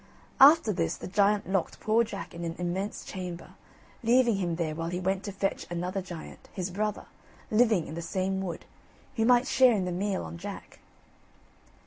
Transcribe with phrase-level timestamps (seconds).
[0.39, 3.51] After this the giant locked poor Jack in an immense chamber,
[4.01, 7.05] leaving him there while he went to fetch another giant, his brother,
[7.51, 8.65] living in the same wood,
[9.15, 10.79] who might share in the meal on Jack.